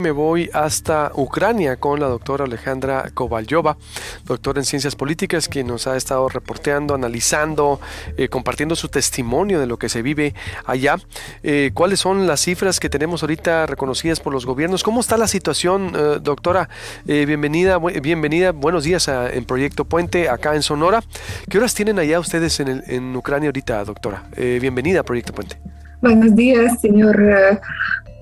Me 0.00 0.12
voy 0.12 0.48
hasta 0.54 1.12
Ucrania 1.14 1.76
con 1.76 2.00
la 2.00 2.06
doctora 2.06 2.46
Alejandra 2.46 3.10
Kovalyova, 3.12 3.76
doctora 4.24 4.58
en 4.58 4.64
ciencias 4.64 4.96
políticas, 4.96 5.46
que 5.46 5.62
nos 5.62 5.86
ha 5.86 5.94
estado 5.94 6.26
reporteando, 6.30 6.94
analizando, 6.94 7.78
eh, 8.16 8.30
compartiendo 8.30 8.76
su 8.76 8.88
testimonio 8.88 9.60
de 9.60 9.66
lo 9.66 9.78
que 9.78 9.90
se 9.90 10.00
vive 10.00 10.34
allá. 10.64 10.96
Eh, 11.42 11.72
¿Cuáles 11.74 12.00
son 12.00 12.26
las 12.26 12.40
cifras 12.40 12.80
que 12.80 12.88
tenemos 12.88 13.22
ahorita 13.22 13.66
reconocidas 13.66 14.20
por 14.20 14.32
los 14.32 14.46
gobiernos? 14.46 14.82
¿Cómo 14.82 15.02
está 15.02 15.18
la 15.18 15.28
situación, 15.28 15.92
eh, 15.94 16.18
doctora? 16.22 16.70
bienvenida, 17.04 17.78
bienvenida, 17.78 18.52
buenos 18.52 18.84
días 18.84 19.06
en 19.08 19.44
Proyecto 19.44 19.84
Puente, 19.84 20.30
acá 20.30 20.54
en 20.54 20.62
Sonora. 20.62 21.02
¿Qué 21.50 21.58
horas 21.58 21.74
tienen 21.74 21.98
allá 21.98 22.20
ustedes 22.20 22.58
en, 22.60 22.82
en 22.86 23.14
Ucrania 23.14 23.48
ahorita, 23.48 23.84
doctora? 23.84 24.24
bienvenida 24.34 25.00
a 25.00 25.02
Proyecto 25.02 25.34
Puente. 25.34 25.58
Buenos 26.00 26.34
días, 26.34 26.80
señor 26.80 27.60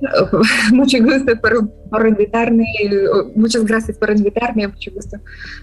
mucho 0.73 0.99
gusto 1.03 1.33
por, 1.91 2.07
invitarme, 2.07 2.67
muchas 3.35 3.65
gracias 3.65 3.97
por 3.99 4.11
invitarme, 4.11 4.67
mucho 4.67 4.91
gusto 4.93 5.19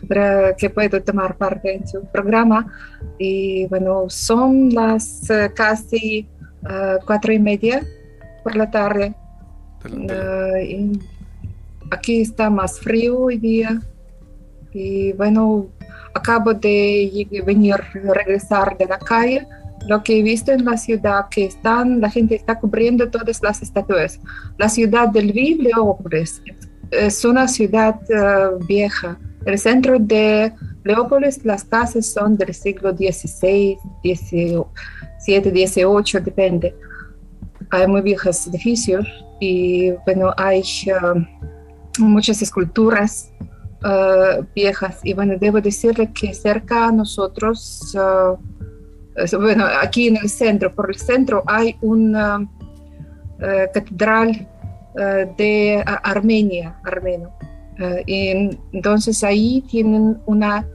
para 0.08 0.56
que 0.56 0.70
pueda 0.70 1.00
tomar 1.02 1.38
parte 1.38 1.76
en 1.76 1.88
su 1.88 2.06
programa. 2.06 2.72
Y 3.18 3.66
bueno, 3.68 4.06
son 4.10 4.70
las 4.70 5.30
eh, 5.30 5.52
casi 5.54 6.28
uh, 6.64 7.04
cuatro 7.06 7.34
y 7.34 7.40
media 7.40 7.86
por 8.44 8.56
la 8.56 8.70
tarde. 8.70 9.14
Uh, 9.86 10.98
aquí 11.92 12.22
está 12.22 12.50
más 12.50 12.80
frío 12.80 13.20
hoy 13.20 13.38
día. 13.38 13.82
Y 14.74 15.14
bueno, 15.14 15.68
acabo 16.14 16.54
de 16.54 17.28
venir, 17.46 17.76
regresar 17.94 18.78
de 18.78 18.86
la 18.86 19.00
calle 19.00 19.48
lo 19.88 20.04
que 20.04 20.20
he 20.20 20.24
visto 20.24 20.52
en 20.52 20.66
la 20.66 20.78
ciudad, 20.78 21.28
que 21.30 21.46
están, 21.46 22.02
la 22.02 22.10
gente 22.10 22.36
está 22.36 22.60
cubriendo 22.60 23.10
todas 23.10 23.42
las 23.42 23.62
estatuas. 23.62 24.20
La 24.58 24.70
ciudad 24.70 25.10
del 25.10 25.28
Lviv, 25.28 25.62
Leópolis, 25.62 26.42
es 26.92 27.24
una 27.26 27.48
ciudad 27.48 28.00
eh, 28.10 28.66
vieja. 28.68 29.18
El 29.46 29.58
centro 29.60 30.00
de 30.00 30.54
Leópolis, 30.84 31.46
las 31.46 31.64
casas 31.64 32.08
son 32.08 32.36
del 32.38 32.54
siglo 32.54 32.96
XVI, 32.96 33.78
XVII, 34.04 34.66
XVIII, 35.28 36.24
depende. 36.24 36.76
Hay 37.72 37.88
muy 37.88 38.02
viejos 38.02 38.48
edificios 38.48 39.08
y 39.40 39.92
bueno, 40.06 40.34
hay 40.38 40.62
eh, 40.62 40.94
muchas 42.00 42.42
esculturas 42.42 43.32
eh, 43.84 44.44
viejas. 44.56 45.00
Y 45.04 45.14
bueno, 45.14 45.36
debo 45.40 45.62
decirle 45.62 46.12
que 46.12 46.34
cerca 46.34 46.88
a 46.88 46.92
nosotros 46.92 47.96
bueno, 49.40 49.66
aquí 49.82 50.08
en 50.08 50.18
el 50.18 50.30
centro, 50.30 50.74
por 50.74 50.90
el 50.90 50.98
centro 50.98 51.44
hay 51.48 51.78
una 51.82 52.48
eh, 53.40 53.70
catedral 53.74 54.48
eh, 54.98 55.28
de 55.38 55.84
Armenia, 55.86 56.80
armeno. 56.86 57.32
Eh, 57.78 58.04
y 58.06 58.58
entonces 58.72 59.24
ahí 59.24 59.62
tienen 59.70 60.22
una, 60.26 60.66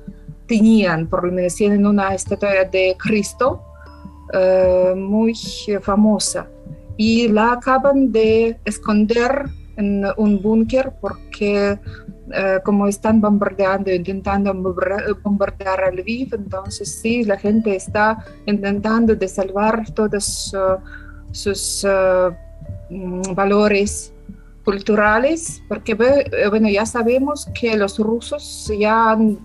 tenían, 0.46 1.06
por 1.06 1.24
lo 1.24 1.32
menos 1.32 1.54
tienen 1.54 1.86
una 1.86 2.14
estatua 2.14 2.64
de 2.64 2.96
Cristo 2.98 3.64
muy 4.94 5.34
famosa 5.80 6.46
y 6.96 7.26
la 7.26 7.54
acaban 7.54 8.12
de 8.12 8.56
esconder 8.64 9.46
en 9.80 10.04
un 10.16 10.40
búnker 10.40 10.92
porque 11.00 11.78
eh, 12.32 12.58
como 12.64 12.86
están 12.86 13.20
bombardeando, 13.20 13.90
intentando 13.90 14.54
bombardear 15.24 15.82
a 15.82 15.90
Lviv, 15.90 16.34
entonces 16.34 17.00
sí, 17.00 17.24
la 17.24 17.36
gente 17.36 17.74
está 17.74 18.24
intentando 18.46 19.16
de 19.16 19.26
salvar 19.26 19.90
todos 19.90 20.54
uh, 20.54 20.78
sus 21.32 21.84
uh, 21.84 22.32
mm, 22.90 23.34
valores 23.34 24.12
culturales, 24.64 25.60
porque 25.68 25.94
bueno, 25.94 26.68
ya 26.68 26.86
sabemos 26.86 27.48
que 27.58 27.76
los 27.76 27.98
rusos 27.98 28.70
ya 28.78 29.12
han 29.12 29.38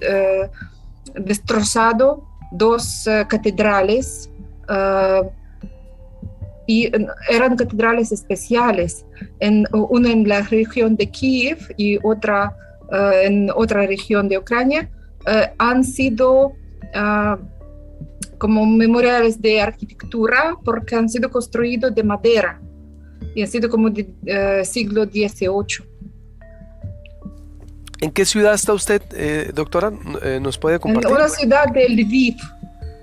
destrozado 1.15 2.27
dos 2.51 3.05
catedrales 3.27 4.29
y 6.67 6.91
eran 7.29 7.55
catedrales 7.55 8.11
especiales, 8.11 9.05
en, 9.39 9.65
una 9.71 10.11
en 10.11 10.27
la 10.27 10.41
región 10.41 10.95
de 10.95 11.09
Kiev 11.09 11.59
y 11.77 11.99
otra 12.03 12.55
eh, 12.91 13.25
en 13.25 13.49
otra 13.55 13.85
región 13.85 14.29
de 14.29 14.37
Ucrania, 14.37 14.89
eh, 15.25 15.51
han 15.57 15.83
sido 15.83 16.53
ah, 16.93 17.37
como 18.37 18.65
memoriales 18.65 19.41
de 19.41 19.61
arquitectura 19.61 20.55
porque 20.63 20.95
han 20.95 21.09
sido 21.09 21.29
construidos 21.31 21.95
de 21.95 22.03
madera 22.03 22.61
y 23.33 23.41
han 23.41 23.47
sido 23.47 23.69
como 23.69 23.89
del 23.89 24.13
eh, 24.25 24.63
siglo 24.65 25.05
XVIII. 25.05 25.89
¿En 28.01 28.11
qué 28.11 28.25
ciudad 28.25 28.53
está 28.53 28.73
usted, 28.73 29.01
doctora? 29.53 29.91
¿Nos 30.41 30.57
puede 30.57 30.79
compartir? 30.79 31.09
En 31.09 31.15
una 31.15 31.29
ciudad 31.29 31.65
de 31.73 31.89
Lviv. 31.89 32.35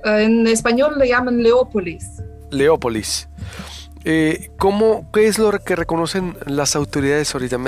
en 0.05 0.47
español 0.47 0.99
le 0.99 1.09
llaman 1.09 1.43
Leópolis. 1.43 2.05
Leópolis. 2.51 3.27
Eh, 4.05 4.51
¿cómo, 4.59 5.09
¿Qué 5.13 5.27
es 5.29 5.39
lo 5.39 5.53
que 5.61 5.77
reconocen 5.77 6.37
las 6.47 6.75
autoridades 6.75 7.35
ahorita? 7.35 7.59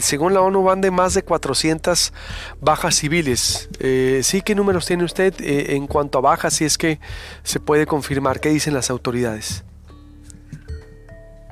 según 0.00 0.34
la 0.34 0.42
ONU 0.42 0.62
van 0.62 0.80
de 0.80 0.90
más 0.90 1.14
de 1.14 1.22
400 1.22 2.12
bajas 2.60 2.94
civiles. 2.96 3.70
Eh, 3.80 4.20
¿Sí 4.22 4.42
qué 4.42 4.54
números 4.54 4.86
tiene 4.86 5.04
usted 5.04 5.34
eh, 5.40 5.74
en 5.74 5.86
cuanto 5.86 6.18
a 6.18 6.20
bajas? 6.20 6.54
Si 6.54 6.64
es 6.64 6.76
que 6.76 6.98
se 7.42 7.58
puede 7.58 7.86
confirmar, 7.86 8.40
¿qué 8.40 8.50
dicen 8.50 8.74
las 8.74 8.90
autoridades? 8.90 9.64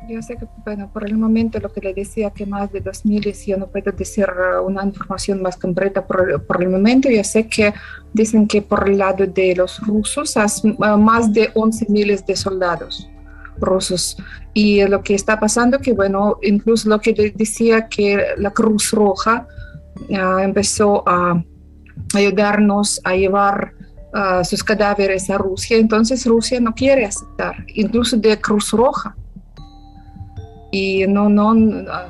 Yo 0.08 0.20
sé 0.22 0.36
que, 0.36 0.46
bueno, 0.64 0.90
por 0.92 1.04
el 1.04 1.16
momento 1.16 1.60
lo 1.60 1.72
que 1.72 1.80
le 1.80 1.94
decía 1.94 2.30
que 2.30 2.44
más 2.44 2.72
de 2.72 2.82
2.000 2.82 3.46
yo 3.46 3.56
no 3.56 3.68
puedo 3.68 3.92
decir 3.92 4.26
una 4.64 4.84
información 4.84 5.40
más 5.40 5.56
completa 5.56 6.04
por, 6.04 6.44
por, 6.46 6.60
el 6.60 6.68
momento. 6.68 7.08
Yo 7.08 7.22
sé 7.22 7.46
que 7.46 7.72
dicen 8.12 8.48
que 8.48 8.60
por 8.60 8.88
el 8.88 8.98
lado 8.98 9.24
de 9.24 9.54
los 9.54 9.78
rusos 9.86 10.36
hay 10.36 10.48
más 10.98 11.32
de 11.32 11.54
11.000 11.54 12.24
de 12.24 12.36
soldados 12.36 13.08
Y 14.54 14.84
lo 14.86 15.02
que 15.02 15.14
está 15.14 15.38
pasando, 15.38 15.78
que 15.78 15.92
bueno, 15.92 16.38
incluso 16.42 16.88
lo 16.88 17.00
que 17.00 17.32
decía 17.34 17.88
que 17.88 18.24
la 18.36 18.50
Cruz 18.50 18.90
Roja 18.90 19.46
ah, 20.16 20.38
empezó 20.42 21.08
a 21.08 21.42
ayudarnos 22.14 23.00
a 23.04 23.14
llevar 23.14 23.72
ah, 24.12 24.42
sus 24.42 24.64
cadáveres 24.64 25.30
a 25.30 25.38
Rusia, 25.38 25.76
entonces 25.76 26.26
Rusia 26.26 26.60
no 26.60 26.74
quiere 26.74 27.04
aceptar, 27.04 27.64
incluso 27.74 28.16
de 28.16 28.40
Cruz 28.40 28.72
Roja. 28.72 29.16
Y 30.72 31.06
no, 31.06 31.28
no, 31.28 31.54
ah, 31.88 32.08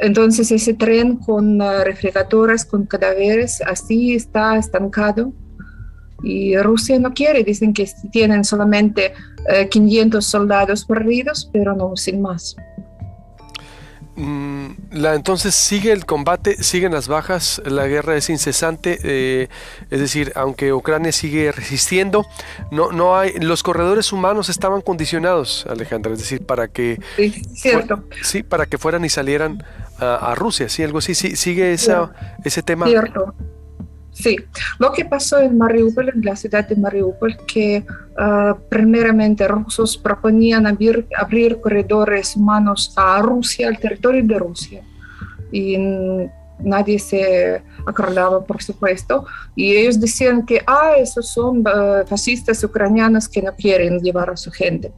entonces 0.00 0.50
ese 0.50 0.74
tren 0.74 1.16
con 1.16 1.60
refrigeradoras, 1.60 2.64
con 2.64 2.86
cadáveres, 2.86 3.60
así 3.62 4.14
está 4.14 4.56
estancado. 4.56 5.32
Y 6.22 6.56
Rusia 6.56 6.98
no 6.98 7.12
quiere, 7.12 7.42
dicen 7.42 7.72
que 7.74 7.88
tienen 8.12 8.44
solamente 8.44 9.12
500 9.70 10.24
eh, 10.24 10.28
soldados 10.28 10.84
perdidos, 10.84 11.48
pero 11.52 11.74
no 11.74 11.96
sin 11.96 12.22
más. 12.22 12.56
Mm, 14.14 14.72
la, 14.90 15.14
entonces 15.14 15.54
sigue 15.54 15.90
el 15.90 16.04
combate, 16.04 16.62
siguen 16.62 16.92
las 16.92 17.08
bajas, 17.08 17.62
la 17.64 17.86
guerra 17.86 18.14
es 18.14 18.28
incesante, 18.28 18.98
eh, 19.02 19.48
es 19.90 20.00
decir, 20.00 20.32
aunque 20.34 20.74
Ucrania 20.74 21.12
sigue 21.12 21.50
resistiendo, 21.50 22.26
no, 22.70 22.92
no 22.92 23.16
hay, 23.16 23.32
los 23.40 23.62
corredores 23.62 24.12
humanos 24.12 24.50
estaban 24.50 24.82
condicionados, 24.82 25.64
Alejandra, 25.66 26.12
es 26.12 26.18
decir, 26.18 26.44
para 26.44 26.68
que 26.68 27.00
sí, 27.16 27.30
cierto. 27.54 28.04
sí, 28.22 28.42
para 28.42 28.66
que 28.66 28.76
fueran 28.76 29.02
y 29.06 29.08
salieran 29.08 29.64
a, 29.98 30.34
Rusia, 30.34 30.68
sí, 30.68 30.82
algo 30.82 30.98
así, 30.98 31.14
sí, 31.14 31.36
sigue 31.36 31.72
esa, 31.72 32.12
ese 32.44 32.62
tema. 32.62 32.86
Cierto. 32.86 33.34
Sí, 34.12 34.36
lo 34.78 34.92
que 34.92 35.06
pasó 35.06 35.38
en 35.38 35.56
Mariupol, 35.56 36.10
en 36.10 36.22
la 36.22 36.36
ciudad 36.36 36.68
de 36.68 36.76
Mariupol, 36.76 37.34
que 37.46 37.82
uh, 38.18 38.54
primeramente 38.68 39.48
rusos 39.48 39.96
proponían 39.96 40.66
abrir, 40.66 41.06
abrir, 41.16 41.60
corredores 41.60 42.36
humanos 42.36 42.92
a 42.96 43.22
Rusia, 43.22 43.68
al 43.68 43.78
territorio 43.78 44.22
de 44.22 44.38
Rusia. 44.38 44.82
Y 45.50 45.78
nadie 46.58 46.98
se 46.98 47.62
acordaba, 47.86 48.44
por 48.44 48.62
supuesto. 48.62 49.24
Y 49.56 49.72
ellos 49.76 49.98
decían 49.98 50.44
que, 50.44 50.60
ah, 50.66 50.92
esos 50.98 51.30
son 51.30 51.60
uh, 51.60 52.06
fascistas 52.06 52.62
ucranianos 52.62 53.26
que 53.26 53.40
no 53.40 53.54
quieren 53.54 53.98
llevar 54.00 54.28
a 54.28 54.36
su 54.36 54.50
gente. 54.50 54.92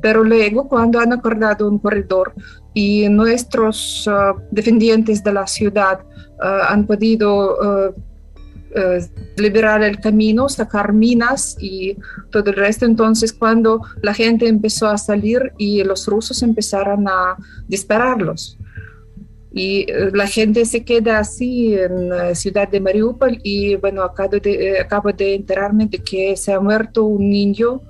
Pero 0.00 0.22
luego, 0.22 0.68
cuando 0.68 1.00
han 1.00 1.12
acordado 1.12 1.68
un 1.68 1.80
corredor 1.80 2.34
y 2.72 3.08
nuestros 3.08 4.06
uh, 4.06 4.40
defendientes 4.52 5.24
de 5.24 5.32
la 5.32 5.48
ciudad 5.48 6.00
han 6.42 6.86
podido 6.86 7.94
liberar 9.36 9.82
el 9.82 9.98
camino, 9.98 10.48
sacar 10.48 10.92
minas 10.92 11.56
y 11.60 11.96
todo 12.30 12.50
el 12.50 12.56
resto. 12.56 12.86
Entonces, 12.86 13.32
cuando 13.32 13.82
la 14.02 14.14
gente 14.14 14.46
empezó 14.46 14.88
a 14.88 14.98
salir 14.98 15.52
y 15.58 15.82
los 15.82 16.06
rusos 16.06 16.42
empezaron 16.42 17.08
a 17.08 17.36
dispararlos. 17.68 18.58
Y 19.52 19.90
eh, 19.90 20.10
la 20.12 20.28
gente 20.28 20.64
se 20.64 20.84
queda 20.84 21.18
así 21.18 21.74
en 21.74 22.08
la 22.08 22.34
ciudad 22.36 22.68
de 22.68 22.80
Mariupol 22.80 23.40
y 23.42 23.74
bueno, 23.76 24.02
acabo 24.02 24.38
de, 24.38 24.52
eh, 24.52 24.80
acabo 24.80 25.12
de 25.12 25.34
enterarme 25.34 25.86
de 25.86 25.98
que 25.98 26.36
se 26.36 26.52
ha 26.52 26.60
muerto 26.60 27.04
un 27.04 27.28
niño 27.30 27.82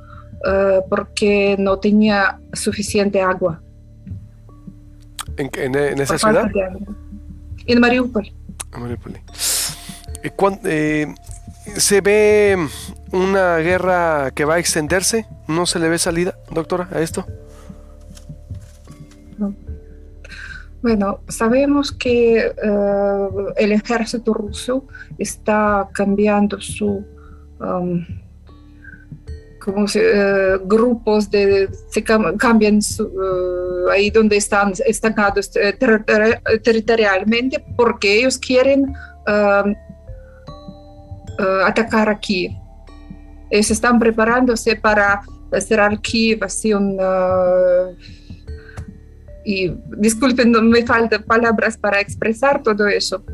porque 0.88 1.54
no 1.58 1.78
tenía 1.78 2.40
suficiente 2.54 3.20
agua. 3.20 3.60
¿En, 5.36 6.00
esa 6.00 6.18
ciudad? 6.18 6.50
En 7.66 7.80
Mariupol. 7.80 8.32
Mariupol. 8.78 9.12
Eh, 10.22 11.14
¿Se 11.76 12.00
ve 12.00 12.56
una 13.12 13.58
guerra 13.58 14.32
que 14.34 14.44
va 14.44 14.54
a 14.54 14.58
extenderse? 14.58 15.26
¿No 15.46 15.66
se 15.66 15.78
le 15.78 15.88
ve 15.88 15.98
salida, 15.98 16.36
doctora, 16.50 16.88
a 16.92 17.00
esto? 17.00 17.24
Bueno, 20.82 21.20
sabemos 21.28 21.92
que 21.92 22.38
eh, 22.38 23.28
el 23.56 23.72
ejército 23.72 24.32
ruso 24.32 24.86
está 25.18 25.86
cambiando 25.92 26.58
su 26.60 27.04
um, 27.60 28.06
como 29.58 29.84
eh, 29.94 30.58
grupos 30.64 31.30
de 31.30 31.68
se 31.90 32.02
cambian 32.02 32.78
eh, 32.78 33.92
ahí 33.92 34.08
donde 34.08 34.38
están 34.38 34.72
estancados 34.86 35.50
territorialmente 35.50 37.62
porque 37.76 38.20
ellos 38.20 38.38
quieren 38.38 38.94
um, 39.26 39.74
atacar 41.64 42.08
aquí. 42.08 42.56
Ellos 43.50 43.70
están 43.70 43.98
preparándose 43.98 44.76
para 44.76 45.22
cerrar 45.60 46.00
Kiev, 46.00 46.44
así 46.44 46.72
un 46.72 46.98
y 49.44 49.72
disculpen, 49.96 50.52
no 50.52 50.62
me 50.62 50.84
faltan 50.84 51.22
palabras 51.22 51.76
para 51.76 52.00
expresar 52.00 52.62
todo 52.62 52.86
eso. 52.86 53.24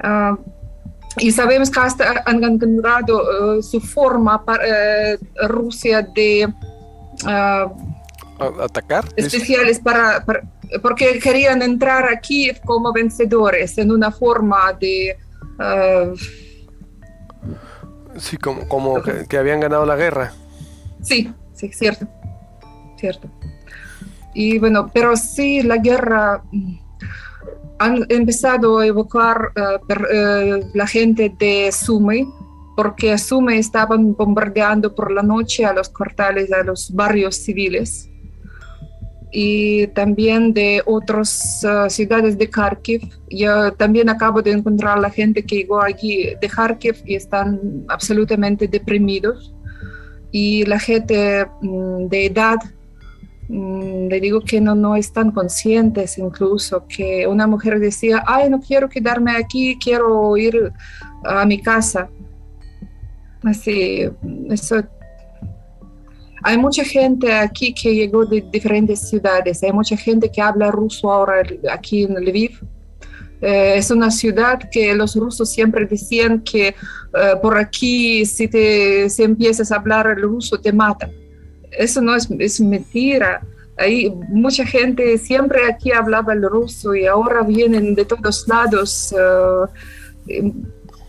Ah, 0.00 0.36
y 1.18 1.30
sabemos 1.30 1.70
que 1.70 1.80
hasta 1.80 2.22
han 2.26 2.42
encontrado 2.42 3.58
eh, 3.58 3.62
su 3.62 3.80
forma 3.80 4.44
para 4.44 5.12
eh, 5.12 5.18
Rusia 5.48 6.02
de 6.02 6.52
ah, 7.24 7.72
atacar 8.60 9.04
especiales 9.14 9.78
para, 9.78 10.24
porque 10.82 11.20
querían 11.20 11.62
entrar 11.62 12.08
aquí 12.08 12.50
como 12.64 12.92
vencedores 12.92 13.78
en 13.78 13.92
una 13.92 14.10
forma 14.10 14.72
de 14.80 15.16
ah, 15.60 16.12
sí 18.18 18.36
como, 18.36 18.68
como 18.68 19.02
que, 19.02 19.36
habían 19.36 19.60
ganado 19.60 19.86
la 19.86 19.96
guerra 19.96 20.32
sí 21.02 21.32
sí 21.54 21.70
cierto 21.72 22.06
cierto 22.96 23.28
y 24.34 24.58
bueno, 24.58 24.90
pero 24.92 25.16
sí 25.16 25.62
la 25.62 25.76
guerra 25.78 26.42
mm, 26.50 26.74
han 27.78 28.06
empezado 28.08 28.78
a 28.78 28.86
evocar 28.86 29.52
uh, 29.56 29.92
uh, 29.92 30.70
la 30.74 30.86
gente 30.86 31.32
de 31.38 31.70
Sumy, 31.72 32.26
porque 32.76 33.16
Sumy 33.16 33.56
estaban 33.58 34.14
bombardeando 34.14 34.94
por 34.94 35.12
la 35.12 35.22
noche 35.22 35.64
a 35.64 35.72
los 35.72 35.88
cuartales, 35.88 36.52
a 36.52 36.62
los 36.64 36.92
barrios 36.92 37.36
civiles. 37.36 38.10
Y 39.36 39.88
también 39.88 40.54
de 40.54 40.80
otras 40.86 41.64
uh, 41.64 41.90
ciudades 41.90 42.38
de 42.38 42.48
Kharkiv. 42.48 43.02
Yo 43.28 43.72
también 43.72 44.08
acabo 44.08 44.40
de 44.42 44.52
encontrar 44.52 45.00
la 45.00 45.10
gente 45.10 45.44
que 45.44 45.56
llegó 45.56 45.82
aquí 45.82 46.34
de 46.40 46.48
Kharkiv 46.48 47.02
y 47.04 47.16
están 47.16 47.84
absolutamente 47.88 48.68
deprimidos. 48.68 49.52
Y 50.30 50.64
la 50.66 50.78
gente 50.78 51.46
um, 51.62 52.08
de 52.08 52.26
edad 52.26 52.58
Mm, 53.48 54.08
le 54.08 54.20
digo 54.20 54.40
que 54.40 54.60
no, 54.60 54.74
no 54.74 54.96
están 54.96 55.30
conscientes 55.30 56.16
incluso, 56.16 56.86
que 56.86 57.26
una 57.26 57.46
mujer 57.46 57.78
decía, 57.78 58.24
ay, 58.26 58.48
no 58.48 58.60
quiero 58.60 58.88
quedarme 58.88 59.32
aquí, 59.36 59.78
quiero 59.78 60.36
ir 60.36 60.72
a 61.24 61.44
mi 61.44 61.60
casa. 61.60 62.08
Así, 63.42 64.08
eso. 64.50 64.82
Hay 66.44 66.56
mucha 66.58 66.84
gente 66.84 67.32
aquí 67.32 67.74
que 67.74 67.94
llegó 67.94 68.24
de 68.24 68.44
diferentes 68.52 69.08
ciudades, 69.08 69.62
hay 69.62 69.72
mucha 69.72 69.96
gente 69.96 70.30
que 70.30 70.40
habla 70.40 70.70
ruso 70.70 71.10
ahora 71.10 71.42
aquí 71.72 72.04
en 72.04 72.14
Lviv. 72.14 72.60
Eh, 73.40 73.74
es 73.76 73.90
una 73.90 74.10
ciudad 74.10 74.58
que 74.70 74.94
los 74.94 75.16
rusos 75.16 75.50
siempre 75.50 75.84
decían 75.86 76.40
que 76.40 76.68
eh, 76.68 76.74
por 77.42 77.58
aquí 77.58 78.24
si, 78.24 78.46
te, 78.46 79.10
si 79.10 79.22
empiezas 79.24 79.72
a 79.72 79.76
hablar 79.76 80.06
el 80.06 80.22
ruso 80.22 80.58
te 80.58 80.72
matan 80.72 81.10
eso 81.78 82.00
no 82.00 82.14
es, 82.14 82.28
es 82.38 82.60
mentira. 82.60 83.42
Hay 83.76 84.10
mucha 84.28 84.64
gente 84.64 85.18
siempre 85.18 85.66
aquí 85.66 85.92
hablaba 85.92 86.32
el 86.32 86.42
ruso 86.42 86.94
y 86.94 87.06
ahora 87.06 87.42
vienen 87.42 87.94
de 87.94 88.04
todos 88.04 88.46
lados. 88.46 89.14
Eh, 90.28 90.52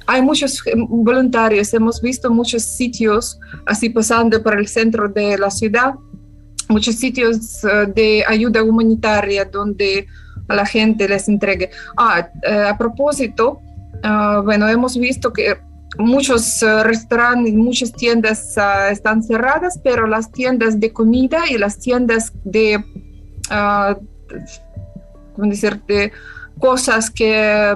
hay 0.07 0.21
muchos 0.21 0.63
voluntarios, 0.89 1.73
hemos 1.73 2.01
visto 2.01 2.29
muchos 2.29 2.63
sitios 2.63 3.39
así 3.65 3.89
pasando 3.89 4.41
por 4.41 4.57
el 4.57 4.67
centro 4.67 5.09
de 5.09 5.37
la 5.37 5.49
ciudad, 5.49 5.95
muchos 6.69 6.95
sitios 6.95 7.63
eh, 7.63 7.87
de 7.93 8.23
ayuda 8.27 8.63
humanitaria 8.63 9.45
donde 9.45 10.07
a 10.47 10.55
la 10.55 10.65
gente 10.65 11.07
les 11.07 11.27
entregue. 11.27 11.69
Ah, 11.97 12.29
eh, 12.43 12.67
a 12.69 12.77
propósito, 12.77 13.59
bueno, 14.43 14.67
hemos 14.69 14.95
visto 14.99 15.33
que 15.33 15.57
muchos 15.97 16.61
restaurantes, 16.83 17.53
muchas 17.55 17.91
tiendas 17.91 18.55
uh, 18.57 18.91
están 18.91 19.23
cerradas, 19.23 19.79
pero 19.83 20.05
las 20.05 20.31
tiendas 20.31 20.79
de 20.79 20.91
comida 20.93 21.39
y 21.49 21.57
las 21.57 21.79
tiendas 21.79 22.31
de, 22.43 22.77
uh, 23.49 23.95
¿cómo 25.35 25.49
decir? 25.49 25.81
de 25.87 26.11
cosas 26.59 27.09
que 27.09 27.75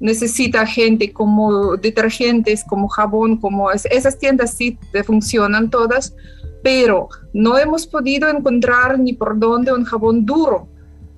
necesita 0.00 0.66
gente 0.66 1.12
como 1.12 1.76
detergentes, 1.76 2.64
como 2.64 2.88
jabón, 2.88 3.38
como 3.38 3.70
esas 3.70 4.18
tiendas 4.18 4.54
sí 4.54 4.78
funcionan 5.04 5.70
todas, 5.70 6.14
pero 6.62 7.08
no 7.32 7.58
hemos 7.58 7.86
podido 7.86 8.28
encontrar 8.28 8.98
ni 8.98 9.12
por 9.12 9.38
dónde 9.38 9.72
un 9.72 9.84
jabón 9.84 10.24
duro, 10.24 10.68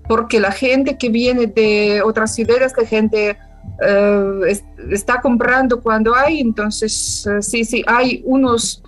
porque 0.08 0.40
la 0.40 0.52
gente 0.52 0.99
que 0.99 1.08
viene 1.08 1.46
de 1.46 2.02
otras 2.05 2.34
ciudades, 2.34 2.75
la 2.76 2.84
gente 2.84 3.37
eh, 3.81 4.62
está 4.90 5.20
comprando 5.20 5.81
cuando 5.81 6.14
hay, 6.14 6.40
entonces 6.40 7.26
eh, 7.26 7.43
sí, 7.43 7.64
sí, 7.64 7.84
hay 7.87 8.23
unos, 8.25 8.82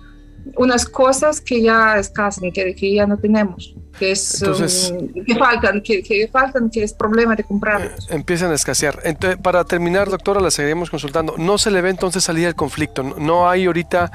unas 0.57 0.85
cosas 0.85 1.41
que 1.41 1.61
ya 1.61 1.97
escasan, 1.97 2.51
que, 2.51 2.75
que 2.75 2.93
ya 2.93 3.05
no 3.05 3.17
tenemos. 3.17 3.75
Que, 3.97 4.11
es, 4.11 4.41
um, 4.41 5.25
que 5.25 5.35
faltan, 5.35 5.81
que, 5.81 6.01
que, 6.01 6.27
faltan, 6.29 6.69
que 6.69 6.83
es 6.83 6.93
problema 6.93 7.35
de 7.35 7.43
comprar. 7.43 7.81
Eh, 7.81 7.91
empiezan 8.09 8.51
a 8.51 8.55
escasear. 8.55 8.99
Entonces, 9.03 9.37
para 9.41 9.65
terminar, 9.65 10.09
doctora, 10.09 10.39
la 10.39 10.51
seguiremos 10.51 10.89
consultando. 10.89 11.35
No 11.37 11.57
se 11.57 11.69
le 11.69 11.81
ve 11.81 11.89
entonces 11.89 12.23
salida 12.23 12.47
al 12.47 12.55
conflicto. 12.55 13.03
No 13.03 13.49
hay 13.49 13.65
ahorita 13.65 14.11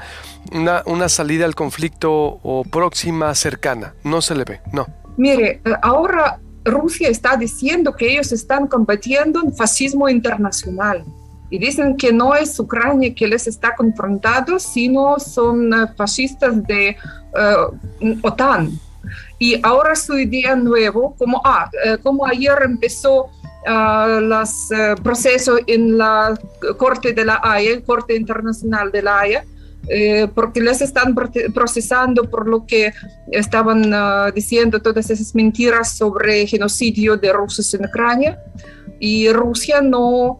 una, 0.51 0.81
una 0.87 1.07
salida 1.07 1.45
al 1.45 1.53
conflicto 1.53 2.39
o 2.41 2.63
próxima 2.63 3.35
cercana. 3.35 3.93
No 4.03 4.21
se 4.21 4.33
le 4.33 4.43
ve, 4.43 4.61
no. 4.71 4.87
Mire, 5.17 5.61
ahora 5.83 6.39
Rusia 6.65 7.09
está 7.09 7.37
diciendo 7.37 7.93
que 7.93 8.11
ellos 8.11 8.31
están 8.31 8.67
combatiendo 8.67 9.43
un 9.43 9.55
fascismo 9.55 10.09
internacional. 10.09 11.05
Y 11.49 11.59
dicen 11.59 11.95
que 11.95 12.11
no 12.11 12.33
es 12.33 12.59
Ucrania 12.59 13.13
que 13.13 13.27
les 13.27 13.47
está 13.47 13.75
confrontando, 13.75 14.59
sino 14.59 15.19
son 15.19 15.73
eh, 15.73 15.87
fascistas 15.95 16.65
de 16.65 16.89
eh, 16.89 18.17
OTAN. 18.21 18.71
Y 19.37 19.59
ahora 19.63 19.95
su 19.95 20.17
idea 20.17 20.55
nuevo, 20.55 21.15
como, 21.17 21.41
ah, 21.45 21.69
eh, 21.85 21.97
como 22.01 22.25
ayer 22.25 22.57
empezó 22.63 23.29
el 23.67 24.31
proceso 25.01 25.57
en 25.65 25.97
la 25.97 26.39
Corte 26.77 27.13
de 27.13 27.25
la 27.25 27.39
Haya, 27.41 27.81
Corte 27.81 28.15
Internacional 28.15 28.91
de 28.91 29.01
la 29.01 29.19
Haya, 29.19 29.43
eh, 29.87 30.27
porque 30.33 30.61
les 30.61 30.81
están 30.81 31.13
procesando 31.53 32.23
por 32.23 32.47
lo 32.47 32.65
que 32.65 32.91
estaban 33.31 33.93
uh, 33.93 34.31
diciendo 34.33 34.81
todas 34.81 35.11
esas 35.11 35.35
mentiras 35.35 35.95
sobre 35.95 36.47
genocidio 36.47 37.17
de 37.17 37.31
rusos 37.31 37.71
en 37.75 37.85
Ucrania. 37.85 38.39
Y 38.99 39.31
Rusia 39.31 39.81
no 39.81 40.25
uh, 40.27 40.39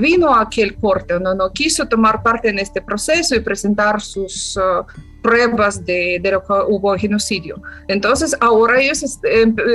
vino 0.00 0.34
a 0.34 0.42
aquel 0.42 0.76
corte, 0.76 1.18
no, 1.20 1.34
no 1.34 1.52
quiso 1.52 1.86
tomar 1.86 2.22
parte 2.22 2.48
en 2.48 2.58
este 2.58 2.80
proceso 2.80 3.34
y 3.34 3.40
presentar 3.40 4.00
sus 4.00 4.56
uh, 4.56 4.84
pruebas 5.22 5.84
de, 5.84 6.20
lo 6.22 6.40
que 6.42 6.52
hubo 6.68 6.96
genocidio. 6.96 7.60
Entonces 7.88 8.36
ahora 8.40 8.80
ellos 8.80 9.18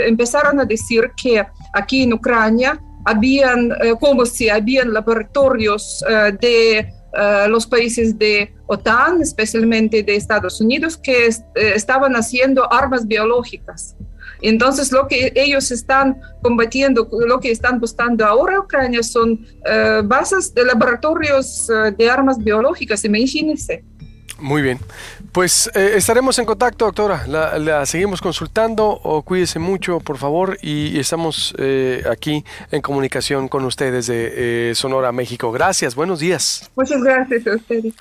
empezaron 0.06 0.60
a 0.60 0.66
decir 0.66 1.12
que 1.22 1.46
aquí 1.74 2.04
en 2.04 2.14
Ucrania 2.14 2.82
habían, 3.04 3.74
como 4.00 4.26
si 4.26 4.48
habían 4.48 4.94
laboratorios 4.94 6.04
de 6.40 6.88
eh, 7.14 7.48
los 7.50 7.68
países 7.68 8.18
de 8.18 8.54
OTAN, 8.68 9.22
especialmente 9.22 10.02
de 10.02 10.16
Estados 10.16 10.62
Unidos, 10.62 10.96
que 10.98 11.28
eh, 11.28 11.34
estaban 11.56 12.14
haciendo 12.16 12.72
armas 12.72 13.06
biológicas. 13.06 13.98
Entonces, 14.42 14.92
lo 14.92 15.08
que 15.08 15.32
ellos 15.36 15.72
están 15.72 16.20
combatiendo, 16.42 17.08
lo 17.26 17.40
que 17.40 17.52
están 17.52 17.80
buscando 17.80 18.26
ahora 18.26 18.60
Ucrania 18.60 19.04
son 19.04 19.32
uh, 19.32 20.04
bases 20.04 20.54
de 20.54 20.66
laboratorios 20.66 21.68
de 21.98 22.10
armas 22.10 22.38
biológicas, 22.38 23.06
imagínense. 23.06 23.84
Muy 24.42 24.64
bien. 24.64 24.80
Pues 25.32 25.70
eh, 25.76 25.94
estaremos 25.96 26.38
en 26.40 26.46
contacto, 26.46 26.86
doctora. 26.86 27.26
La, 27.28 27.86
seguimos 27.86 28.22
consultando. 28.22 28.88
O 28.88 29.22
cuídese 29.22 29.60
mucho, 29.60 30.00
por 30.00 30.18
favor. 30.18 30.58
Y, 30.62 31.00
estamos 31.00 31.54
eh, 31.58 32.04
aquí 32.10 32.44
en 32.72 32.82
comunicación 32.82 33.48
con 33.48 33.64
ustedes 33.66 34.08
de 34.08 34.72
eh, 34.72 34.76
Sonora, 34.76 35.12
México. 35.12 35.52
Gracias. 35.52 35.96
Buenos 35.96 36.20
días. 36.20 36.70
Muchas 36.76 37.02
gracias 37.02 37.48
a 37.48 37.56
ustedes. 37.56 37.94